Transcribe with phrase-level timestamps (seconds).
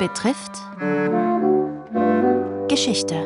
[0.00, 0.52] betrifft
[2.68, 3.16] Geschichte.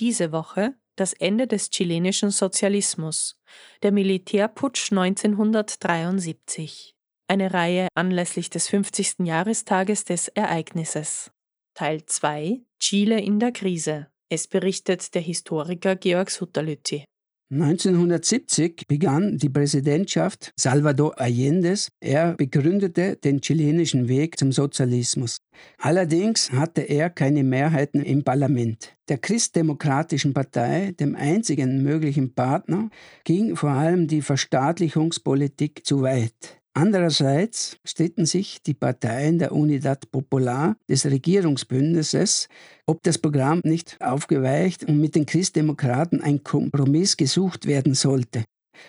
[0.00, 3.40] Diese Woche das Ende des chilenischen Sozialismus,
[3.84, 6.96] der Militärputsch 1973.
[7.28, 9.20] Eine Reihe anlässlich des 50.
[9.20, 11.30] Jahrestages des Ereignisses.
[11.74, 14.08] Teil 2 Chile in der Krise.
[14.28, 17.04] Es berichtet der Historiker Georg Sutterlütti.
[17.52, 21.90] 1970 begann die Präsidentschaft Salvador Allendes.
[21.98, 25.38] Er begründete den chilenischen Weg zum Sozialismus.
[25.78, 28.94] Allerdings hatte er keine Mehrheiten im Parlament.
[29.08, 32.88] Der Christdemokratischen Partei, dem einzigen möglichen Partner,
[33.24, 36.59] ging vor allem die Verstaatlichungspolitik zu weit.
[36.72, 42.48] Andererseits stritten sich die Parteien der Unidad Popular des Regierungsbündnisses,
[42.86, 48.44] ob das Programm nicht aufgeweicht und mit den Christdemokraten ein Kompromiss gesucht werden sollte.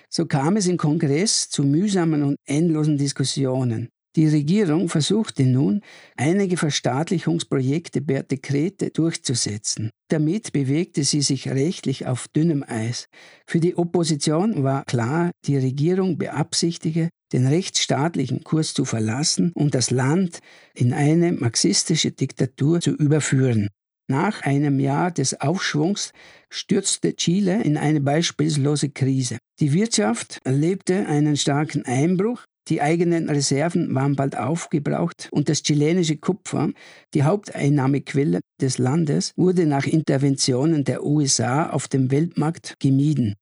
[0.09, 3.89] So kam es im Kongress zu mühsamen und endlosen Diskussionen.
[4.17, 5.81] Die Regierung versuchte nun,
[6.17, 9.89] einige Verstaatlichungsprojekte per Dekrete durchzusetzen.
[10.09, 13.07] Damit bewegte sie sich rechtlich auf dünnem Eis.
[13.47, 19.91] Für die Opposition war klar, die Regierung beabsichtige, den rechtsstaatlichen Kurs zu verlassen und das
[19.91, 20.39] Land
[20.73, 23.69] in eine marxistische Diktatur zu überführen.
[24.09, 26.11] Nach einem Jahr des Aufschwungs
[26.49, 29.37] stürzte Chile in eine beispiellose Krise.
[29.61, 36.15] Die Wirtschaft erlebte einen starken Einbruch, die eigenen Reserven waren bald aufgebraucht und das chilenische
[36.15, 36.71] Kupfer,
[37.13, 43.35] die Haupteinnahmequelle des Landes, wurde nach Interventionen der USA auf dem Weltmarkt gemieden.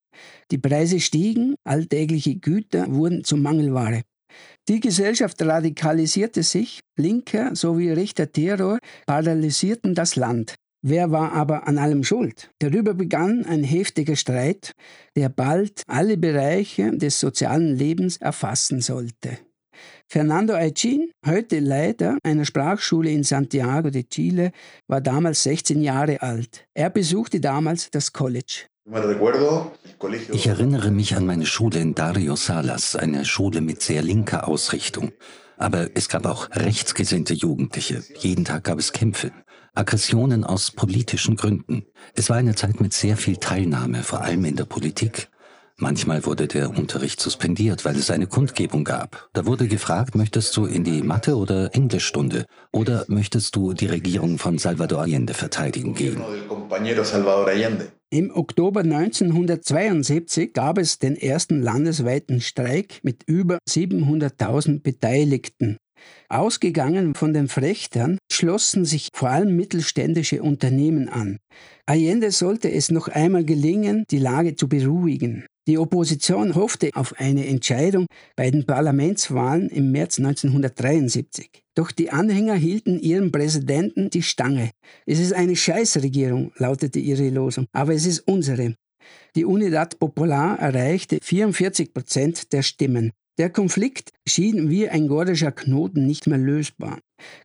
[0.50, 4.02] Die Preise stiegen, alltägliche Güter wurden zur Mangelware.
[4.68, 10.56] Die Gesellschaft radikalisierte sich, linker sowie rechter Terror paralysierten das Land.
[10.82, 12.52] Wer war aber an allem schuld?
[12.60, 14.72] Darüber begann ein heftiger Streit,
[15.16, 19.40] der bald alle Bereiche des sozialen Lebens erfassen sollte.
[20.08, 24.52] Fernando Aichin, heute Leiter einer Sprachschule in Santiago de Chile,
[24.88, 26.66] war damals 16 Jahre alt.
[26.74, 28.66] Er besuchte damals das College.
[30.32, 35.12] Ich erinnere mich an meine Schule in Dario Salas, eine Schule mit sehr linker Ausrichtung.
[35.58, 38.02] Aber es gab auch rechtsgesinnte Jugendliche.
[38.18, 39.32] Jeden Tag gab es Kämpfe.
[39.74, 41.86] Aggressionen aus politischen Gründen.
[42.16, 45.30] Es war eine Zeit mit sehr viel Teilnahme, vor allem in der Politik.
[45.82, 49.30] Manchmal wurde der Unterricht suspendiert, weil es eine Kundgebung gab.
[49.32, 54.40] Da wurde gefragt, möchtest du in die Mathe- oder Englischstunde oder möchtest du die Regierung
[54.40, 56.22] von Salvador Allende verteidigen gehen?
[58.10, 65.78] Im Oktober 1972 gab es den ersten landesweiten Streik mit über 700.000 Beteiligten.
[66.30, 71.40] Ausgegangen von den Frechtern schlossen sich vor allem mittelständische Unternehmen an.
[71.86, 75.46] Allende sollte es noch einmal gelingen, die Lage zu beruhigen.
[75.68, 81.50] Die Opposition hoffte auf eine Entscheidung bei den Parlamentswahlen im März 1973.
[81.76, 84.72] Doch die Anhänger hielten ihrem Präsidenten die Stange.
[85.06, 88.74] Es ist eine Scheißregierung, lautete ihre Losung, aber es ist unsere.
[89.36, 93.12] Die Unidad Popular erreichte 44 Prozent der Stimmen.
[93.38, 97.00] Der Konflikt schien wie ein gordischer Knoten nicht mehr lösbar.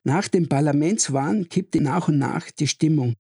[0.05, 3.15] Nach den Parlamentswahlen kippte nach und nach die Stimmung.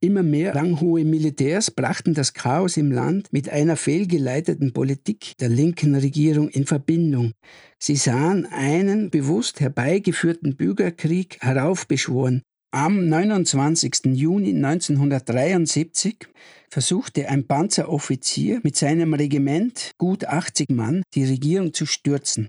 [0.00, 5.94] Immer mehr ranghohe Militärs brachten das Chaos im Land mit einer fehlgeleiteten Politik der linken
[5.94, 7.32] Regierung in Verbindung.
[7.78, 12.42] Sie sahen einen bewusst herbeigeführten Bürgerkrieg heraufbeschworen,
[12.72, 14.14] am 29.
[14.14, 16.28] Juni 1973
[16.70, 22.48] versuchte ein Panzeroffizier mit seinem Regiment, gut 80 Mann, die Regierung zu stürzen.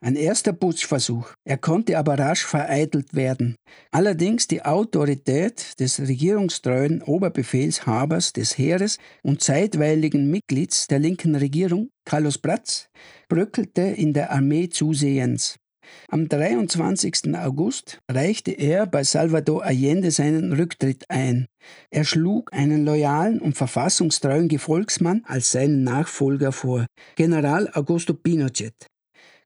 [0.00, 1.34] Ein erster Putschversuch.
[1.44, 3.54] Er konnte aber rasch vereitelt werden.
[3.92, 12.38] Allerdings die Autorität des regierungstreuen Oberbefehlshabers des Heeres und zeitweiligen Mitglieds der linken Regierung, Carlos
[12.38, 12.88] Bratz,
[13.28, 15.59] bröckelte in der Armee zusehends.
[16.08, 17.34] Am 23.
[17.36, 21.46] August reichte er bei Salvador Allende seinen Rücktritt ein.
[21.90, 26.86] Er schlug einen loyalen und verfassungstreuen Gefolgsmann als seinen Nachfolger vor,
[27.16, 28.74] General Augusto Pinochet.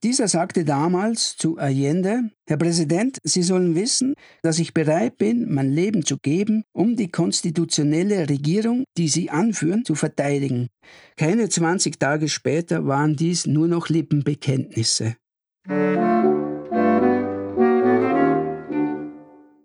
[0.05, 5.73] Dieser sagte damals zu Allende, Herr Präsident, Sie sollen wissen, dass ich bereit bin, mein
[5.73, 10.69] Leben zu geben, um die konstitutionelle Regierung, die Sie anführen, zu verteidigen.
[11.17, 15.17] Keine 20 Tage später waren dies nur noch Lippenbekenntnisse.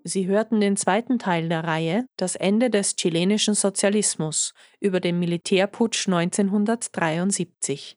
[0.09, 6.07] Sie hörten den zweiten Teil der Reihe Das Ende des chilenischen Sozialismus über den Militärputsch
[6.07, 7.95] 1973.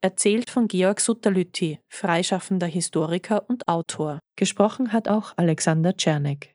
[0.00, 4.20] Erzählt von Georg Sutterlütti, freischaffender Historiker und Autor.
[4.36, 6.48] Gesprochen hat auch Alexander Czernek.